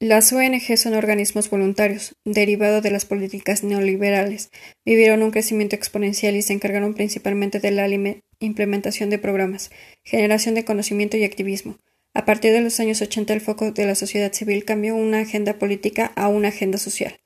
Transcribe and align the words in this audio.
Las 0.00 0.32
ONG 0.32 0.76
son 0.76 0.94
organismos 0.94 1.50
voluntarios, 1.50 2.14
derivado 2.24 2.80
de 2.80 2.92
las 2.92 3.04
políticas 3.04 3.64
neoliberales. 3.64 4.50
Vivieron 4.84 5.24
un 5.24 5.32
crecimiento 5.32 5.74
exponencial 5.74 6.36
y 6.36 6.42
se 6.42 6.52
encargaron 6.52 6.94
principalmente 6.94 7.58
de 7.58 7.72
la 7.72 7.88
implementación 8.38 9.10
de 9.10 9.18
programas, 9.18 9.72
generación 10.04 10.54
de 10.54 10.64
conocimiento 10.64 11.16
y 11.16 11.24
activismo. 11.24 11.78
A 12.14 12.24
partir 12.24 12.52
de 12.52 12.60
los 12.60 12.78
años 12.78 13.02
80 13.02 13.32
el 13.32 13.40
foco 13.40 13.72
de 13.72 13.86
la 13.86 13.96
sociedad 13.96 14.32
civil 14.32 14.64
cambió 14.64 14.94
una 14.94 15.18
agenda 15.18 15.58
política 15.58 16.12
a 16.14 16.28
una 16.28 16.48
agenda 16.48 16.78
social. 16.78 17.18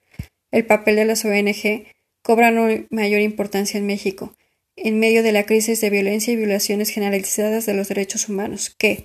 El 0.50 0.64
papel 0.64 0.96
de 0.96 1.04
las 1.04 1.27
ONG 1.27 1.84
cobra 2.23 2.50
mayor 2.89 3.20
importancia 3.20 3.77
en 3.77 3.84
México, 3.84 4.34
en 4.77 4.98
medio 4.98 5.23
de 5.23 5.32
la 5.32 5.45
crisis 5.45 5.82
de 5.82 5.91
violencia 5.91 6.32
y 6.32 6.36
violaciones 6.36 6.89
generalizadas 6.89 7.66
de 7.66 7.75
los 7.75 7.89
derechos 7.89 8.30
humanos, 8.30 8.75
que, 8.79 9.04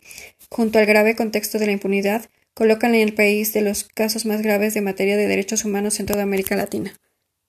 junto 0.50 0.80
al 0.80 0.86
grave 0.86 1.18
contexto 1.18 1.60
de 1.60 1.66
la 1.66 1.74
impunidad, 1.74 2.30
colocan 2.58 2.96
en 2.96 3.02
el 3.02 3.14
país 3.14 3.54
de 3.54 3.62
los 3.62 3.84
casos 3.84 4.26
más 4.26 4.42
graves 4.42 4.74
de 4.74 4.82
materia 4.82 5.16
de 5.16 5.28
derechos 5.28 5.64
humanos 5.64 6.00
en 6.00 6.08
toda 6.08 6.24
América 6.24 6.56
Latina. 6.56 6.92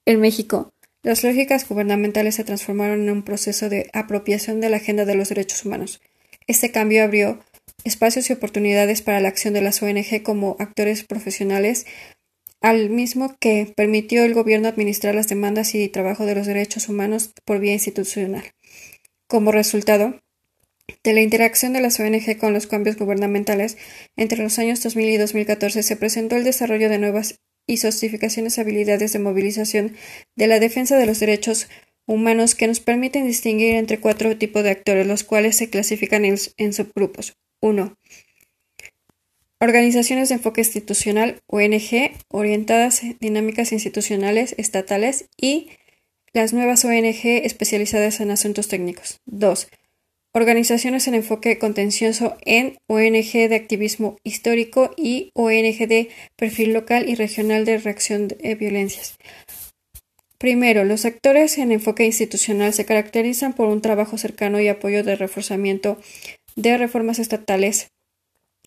En 0.04 0.20
México, 0.20 0.74
las 1.02 1.24
lógicas 1.24 1.66
gubernamentales 1.66 2.34
se 2.34 2.44
transformaron 2.44 3.00
en 3.00 3.10
un 3.10 3.22
proceso 3.22 3.70
de 3.70 3.88
apropiación 3.94 4.60
de 4.60 4.68
la 4.68 4.76
agenda 4.76 5.06
de 5.06 5.14
los 5.14 5.30
derechos 5.30 5.64
humanos. 5.64 6.02
Este 6.46 6.70
cambio 6.72 7.02
abrió 7.02 7.40
espacios 7.84 8.28
y 8.28 8.34
oportunidades 8.34 9.00
para 9.00 9.20
la 9.20 9.28
acción 9.28 9.54
de 9.54 9.62
las 9.62 9.82
ONG 9.82 10.22
como 10.22 10.56
actores 10.58 11.04
profesionales, 11.04 11.86
al 12.60 12.90
mismo 12.90 13.34
que 13.40 13.72
permitió 13.74 14.24
el 14.24 14.34
gobierno 14.34 14.68
administrar 14.68 15.14
las 15.14 15.28
demandas 15.28 15.74
y 15.74 15.88
trabajo 15.88 16.26
de 16.26 16.34
los 16.34 16.46
derechos 16.46 16.90
humanos 16.90 17.30
por 17.46 17.60
vía 17.60 17.72
institucional. 17.72 18.44
Como 19.26 19.52
resultado, 19.52 20.20
de 21.04 21.12
la 21.12 21.22
interacción 21.22 21.72
de 21.72 21.80
las 21.80 22.00
ONG 22.00 22.38
con 22.38 22.52
los 22.52 22.66
cambios 22.66 22.96
gubernamentales, 22.96 23.76
entre 24.16 24.42
los 24.42 24.58
años 24.58 24.82
2000 24.82 25.08
y 25.08 25.16
2014 25.16 25.82
se 25.82 25.96
presentó 25.96 26.36
el 26.36 26.44
desarrollo 26.44 26.88
de 26.88 26.98
nuevas 26.98 27.40
y 27.66 27.76
sostificaciones 27.76 28.58
habilidades 28.58 29.12
de 29.12 29.18
movilización 29.18 29.96
de 30.36 30.46
la 30.46 30.58
defensa 30.58 30.96
de 30.96 31.06
los 31.06 31.20
derechos 31.20 31.68
humanos 32.06 32.54
que 32.54 32.66
nos 32.66 32.80
permiten 32.80 33.26
distinguir 33.26 33.74
entre 33.74 34.00
cuatro 34.00 34.36
tipos 34.38 34.64
de 34.64 34.70
actores, 34.70 35.06
los 35.06 35.24
cuales 35.24 35.56
se 35.56 35.68
clasifican 35.68 36.24
en, 36.24 36.72
subgrupos. 36.72 37.36
1. 37.60 37.96
Organizaciones 39.60 40.30
de 40.30 40.36
enfoque 40.36 40.62
institucional, 40.62 41.42
ONG, 41.46 42.12
orientadas 42.28 43.02
en 43.02 43.18
dinámicas 43.20 43.72
institucionales 43.72 44.54
estatales 44.56 45.26
y 45.36 45.70
las 46.32 46.52
nuevas 46.54 46.84
ONG 46.84 47.24
especializadas 47.24 48.20
en 48.20 48.30
asuntos 48.30 48.68
técnicos. 48.68 49.20
2 49.26 49.68
organizaciones 50.32 51.08
en 51.08 51.14
enfoque 51.14 51.58
contencioso 51.58 52.36
en 52.44 52.78
ONG 52.86 53.48
de 53.48 53.54
activismo 53.56 54.16
histórico 54.24 54.92
y 54.96 55.30
ONG 55.34 55.88
de 55.88 56.10
perfil 56.36 56.72
local 56.72 57.08
y 57.08 57.14
regional 57.14 57.64
de 57.64 57.78
reacción 57.78 58.28
de 58.28 58.54
violencias. 58.54 59.16
Primero, 60.38 60.84
los 60.84 61.04
actores 61.04 61.58
en 61.58 61.72
enfoque 61.72 62.04
institucional 62.04 62.72
se 62.72 62.84
caracterizan 62.84 63.54
por 63.54 63.68
un 63.68 63.80
trabajo 63.80 64.18
cercano 64.18 64.60
y 64.60 64.68
apoyo 64.68 65.02
de 65.02 65.16
reforzamiento 65.16 66.00
de 66.54 66.78
reformas 66.78 67.18
estatales 67.18 67.88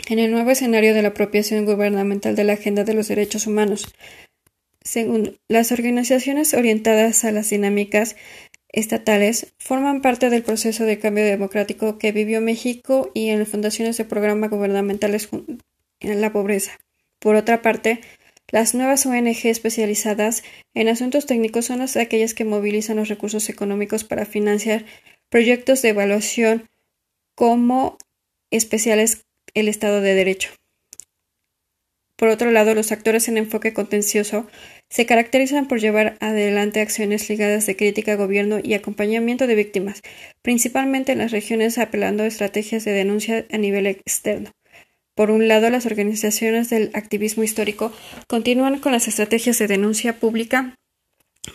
en 0.07 0.19
el 0.19 0.31
nuevo 0.31 0.51
escenario 0.51 0.93
de 0.93 1.01
la 1.01 1.09
apropiación 1.09 1.65
gubernamental 1.65 2.35
de 2.35 2.43
la 2.43 2.53
agenda 2.53 2.83
de 2.83 2.93
los 2.93 3.07
derechos 3.07 3.47
humanos. 3.47 3.85
Segundo, 4.83 5.35
las 5.47 5.71
organizaciones 5.71 6.53
orientadas 6.53 7.23
a 7.23 7.31
las 7.31 7.49
dinámicas 7.49 8.15
estatales 8.71 9.53
forman 9.59 10.01
parte 10.01 10.29
del 10.29 10.43
proceso 10.43 10.85
de 10.85 10.99
cambio 10.99 11.25
democrático 11.25 11.97
que 11.97 12.11
vivió 12.11 12.41
México 12.41 13.11
y 13.13 13.29
en 13.29 13.39
las 13.39 13.49
fundaciones 13.49 13.97
de 13.97 14.05
programas 14.05 14.49
gubernamentales 14.49 15.29
en 15.99 16.21
la 16.21 16.31
pobreza. 16.31 16.79
Por 17.19 17.35
otra 17.35 17.61
parte, 17.61 18.01
las 18.49 18.73
nuevas 18.73 19.05
ONG 19.05 19.45
especializadas 19.45 20.43
en 20.73 20.87
asuntos 20.87 21.25
técnicos 21.25 21.65
son 21.65 21.79
las 21.79 21.95
aquellas 21.97 22.33
que 22.33 22.45
movilizan 22.45 22.97
los 22.97 23.09
recursos 23.09 23.49
económicos 23.49 24.03
para 24.03 24.25
financiar 24.25 24.85
proyectos 25.29 25.81
de 25.81 25.89
evaluación 25.89 26.69
como 27.35 27.97
especiales 28.51 29.25
el 29.53 29.67
Estado 29.67 30.01
de 30.01 30.15
Derecho. 30.15 30.51
Por 32.21 32.29
otro 32.29 32.51
lado, 32.51 32.75
los 32.75 32.91
actores 32.91 33.27
en 33.29 33.37
enfoque 33.37 33.73
contencioso 33.73 34.45
se 34.91 35.07
caracterizan 35.07 35.67
por 35.67 35.79
llevar 35.79 36.17
adelante 36.19 36.79
acciones 36.79 37.27
ligadas 37.27 37.65
de 37.65 37.75
crítica 37.75 38.11
a 38.11 38.15
gobierno 38.15 38.59
y 38.61 38.75
acompañamiento 38.75 39.47
de 39.47 39.55
víctimas, 39.55 40.01
principalmente 40.43 41.13
en 41.13 41.17
las 41.17 41.31
regiones 41.31 41.79
apelando 41.79 42.21
a 42.21 42.27
estrategias 42.27 42.85
de 42.85 42.91
denuncia 42.91 43.47
a 43.51 43.57
nivel 43.57 43.87
externo. 43.87 44.51
Por 45.15 45.31
un 45.31 45.47
lado, 45.47 45.71
las 45.71 45.87
organizaciones 45.87 46.69
del 46.69 46.91
activismo 46.93 47.41
histórico 47.41 47.91
continúan 48.27 48.77
con 48.77 48.91
las 48.91 49.07
estrategias 49.07 49.57
de 49.57 49.65
denuncia 49.65 50.19
pública 50.19 50.75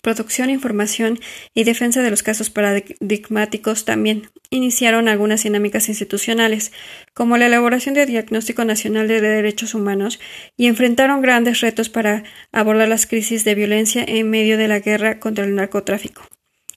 producción, 0.02 0.50
información 0.50 1.20
y 1.54 1.64
defensa 1.64 2.02
de 2.02 2.10
los 2.10 2.22
casos 2.22 2.50
paradigmáticos 2.50 3.84
también 3.84 4.30
iniciaron 4.50 5.08
algunas 5.08 5.44
dinámicas 5.44 5.88
institucionales, 5.88 6.72
como 7.14 7.36
la 7.36 7.46
elaboración 7.46 7.94
de 7.94 8.06
Diagnóstico 8.06 8.64
Nacional 8.64 9.08
de 9.08 9.20
Derechos 9.20 9.74
Humanos, 9.74 10.18
y 10.56 10.66
enfrentaron 10.66 11.22
grandes 11.22 11.60
retos 11.60 11.88
para 11.88 12.24
abordar 12.52 12.88
las 12.88 13.06
crisis 13.06 13.44
de 13.44 13.54
violencia 13.54 14.04
en 14.06 14.28
medio 14.28 14.58
de 14.58 14.68
la 14.68 14.80
guerra 14.80 15.20
contra 15.20 15.44
el 15.44 15.54
narcotráfico. 15.54 16.22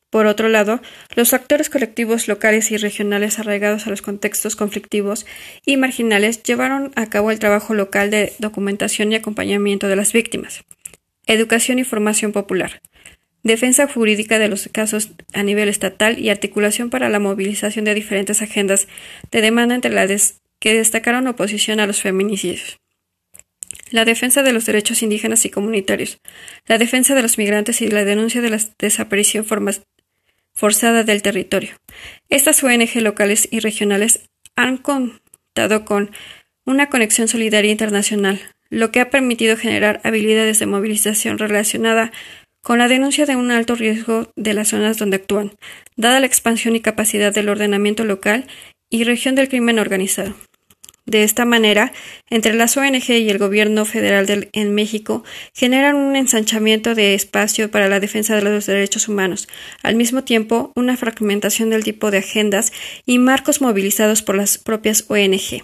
Por 0.09 0.25
otro 0.25 0.49
lado, 0.49 0.81
los 1.15 1.33
actores 1.33 1.69
colectivos 1.69 2.27
locales 2.27 2.71
y 2.71 2.77
regionales 2.77 3.37
arraigados 3.37 3.85
a 3.85 3.91
los 3.91 4.01
contextos 4.01 4.55
conflictivos 4.55 5.27
y 5.65 5.77
marginales 5.77 6.41
llevaron 6.41 6.91
a 6.95 7.07
cabo 7.07 7.29
el 7.29 7.37
trabajo 7.37 7.75
local 7.75 8.09
de 8.09 8.33
documentación 8.39 9.11
y 9.11 9.15
acompañamiento 9.15 9.87
de 9.87 9.95
las 9.95 10.11
víctimas. 10.11 10.63
Educación 11.27 11.77
y 11.77 11.83
formación 11.83 12.31
popular 12.31 12.81
defensa 13.43 13.87
jurídica 13.87 14.39
de 14.39 14.49
los 14.49 14.69
casos 14.71 15.11
a 15.33 15.43
nivel 15.43 15.69
estatal 15.69 16.19
y 16.19 16.29
articulación 16.29 16.89
para 16.89 17.09
la 17.09 17.19
movilización 17.19 17.85
de 17.85 17.93
diferentes 17.93 18.41
agendas 18.41 18.87
de 19.31 19.41
demanda 19.41 19.75
entre 19.75 19.91
las 19.91 20.41
que 20.59 20.73
destacaron 20.73 21.27
oposición 21.27 21.79
a 21.79 21.87
los 21.87 22.01
feminicidios. 22.01 22.79
La 23.91 24.05
defensa 24.05 24.43
de 24.43 24.53
los 24.53 24.65
derechos 24.65 25.01
indígenas 25.01 25.45
y 25.45 25.49
comunitarios, 25.49 26.19
la 26.67 26.77
defensa 26.77 27.15
de 27.15 27.21
los 27.21 27.37
migrantes 27.37 27.81
y 27.81 27.87
la 27.87 28.05
denuncia 28.05 28.41
de 28.41 28.49
la 28.49 28.59
desaparición 28.77 29.45
forzada 30.53 31.03
del 31.03 31.21
territorio. 31.21 31.71
Estas 32.29 32.63
ONG 32.63 33.01
locales 33.01 33.47
y 33.51 33.59
regionales 33.59 34.29
han 34.55 34.77
contado 34.77 35.85
con 35.85 36.11
una 36.65 36.89
conexión 36.89 37.27
solidaria 37.27 37.71
internacional, 37.71 38.39
lo 38.69 38.91
que 38.91 38.99
ha 38.99 39.09
permitido 39.09 39.57
generar 39.57 40.01
habilidades 40.03 40.59
de 40.59 40.67
movilización 40.67 41.39
relacionada 41.39 42.11
con 42.61 42.79
la 42.79 42.87
denuncia 42.87 43.25
de 43.25 43.35
un 43.35 43.51
alto 43.51 43.75
riesgo 43.75 44.31
de 44.35 44.53
las 44.53 44.69
zonas 44.69 44.97
donde 44.97 45.17
actúan, 45.17 45.53
dada 45.95 46.19
la 46.19 46.25
expansión 46.25 46.75
y 46.75 46.81
capacidad 46.81 47.33
del 47.33 47.49
ordenamiento 47.49 48.05
local 48.05 48.47
y 48.89 49.03
región 49.03 49.35
del 49.35 49.49
crimen 49.49 49.79
organizado. 49.79 50.35
De 51.09 51.23
esta 51.23 51.43
manera, 51.43 51.91
entre 52.29 52.53
las 52.53 52.77
ONG 52.77 53.09
y 53.09 53.29
el 53.29 53.39
gobierno 53.39 53.83
federal 53.85 54.47
en 54.53 54.75
México 54.75 55.23
generan 55.55 55.95
un 55.95 56.15
ensanchamiento 56.15 56.93
de 56.93 57.15
espacio 57.15 57.71
para 57.71 57.89
la 57.89 57.99
defensa 57.99 58.35
de 58.35 58.43
los 58.43 58.67
derechos 58.67 59.07
humanos, 59.07 59.47
al 59.81 59.95
mismo 59.95 60.23
tiempo 60.23 60.71
una 60.75 60.97
fragmentación 60.97 61.71
del 61.71 61.83
tipo 61.83 62.11
de 62.11 62.19
agendas 62.19 62.71
y 63.07 63.17
marcos 63.17 63.59
movilizados 63.59 64.21
por 64.21 64.35
las 64.35 64.59
propias 64.59 65.05
ONG. 65.07 65.63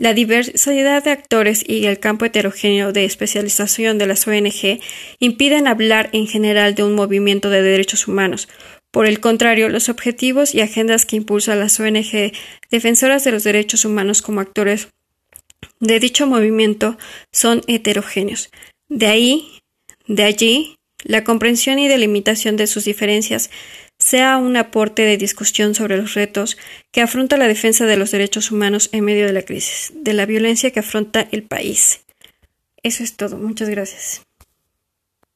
La 0.00 0.14
diversidad 0.14 1.04
de 1.04 1.10
actores 1.10 1.62
y 1.68 1.84
el 1.84 1.98
campo 1.98 2.24
heterogéneo 2.24 2.90
de 2.90 3.04
especialización 3.04 3.98
de 3.98 4.06
las 4.06 4.26
ONG 4.26 4.80
impiden 5.18 5.66
hablar 5.66 6.08
en 6.14 6.26
general 6.26 6.74
de 6.74 6.82
un 6.82 6.94
movimiento 6.94 7.50
de 7.50 7.60
derechos 7.60 8.08
humanos. 8.08 8.48
Por 8.90 9.04
el 9.04 9.20
contrario, 9.20 9.68
los 9.68 9.90
objetivos 9.90 10.54
y 10.54 10.62
agendas 10.62 11.04
que 11.04 11.16
impulsan 11.16 11.60
las 11.60 11.78
ONG 11.78 12.32
defensoras 12.70 13.24
de 13.24 13.32
los 13.32 13.44
derechos 13.44 13.84
humanos 13.84 14.22
como 14.22 14.40
actores 14.40 14.88
de 15.80 16.00
dicho 16.00 16.26
movimiento 16.26 16.96
son 17.30 17.60
heterogéneos. 17.66 18.48
De 18.88 19.06
ahí, 19.06 19.60
de 20.06 20.22
allí, 20.22 20.76
la 21.04 21.24
comprensión 21.24 21.78
y 21.78 21.88
delimitación 21.88 22.56
de 22.56 22.68
sus 22.68 22.86
diferencias 22.86 23.50
sea 24.00 24.38
un 24.38 24.56
aporte 24.56 25.02
de 25.02 25.16
discusión 25.16 25.74
sobre 25.74 25.96
los 25.96 26.14
retos 26.14 26.56
que 26.90 27.02
afronta 27.02 27.36
la 27.36 27.46
defensa 27.46 27.86
de 27.86 27.96
los 27.96 28.10
derechos 28.10 28.50
humanos 28.50 28.88
en 28.92 29.04
medio 29.04 29.26
de 29.26 29.32
la 29.32 29.42
crisis, 29.42 29.92
de 29.94 30.14
la 30.14 30.26
violencia 30.26 30.72
que 30.72 30.80
afronta 30.80 31.28
el 31.30 31.44
país. 31.44 32.00
Eso 32.82 33.04
es 33.04 33.16
todo. 33.16 33.36
Muchas 33.36 33.68
gracias. 33.68 34.22